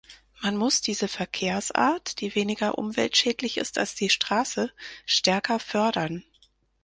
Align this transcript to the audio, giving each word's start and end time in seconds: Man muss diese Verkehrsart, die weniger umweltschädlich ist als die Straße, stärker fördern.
Man 0.41 0.57
muss 0.57 0.81
diese 0.81 1.07
Verkehrsart, 1.07 2.21
die 2.21 2.33
weniger 2.33 2.79
umweltschädlich 2.79 3.57
ist 3.57 3.77
als 3.77 3.93
die 3.93 4.09
Straße, 4.09 4.71
stärker 5.05 5.59
fördern. 5.59 6.23